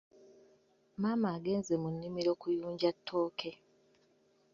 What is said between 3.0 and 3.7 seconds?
tooke.